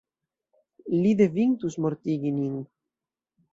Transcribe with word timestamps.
Li 1.01 1.11
devintus 1.19 1.79
mortigi 1.85 2.35
nin. 2.41 2.59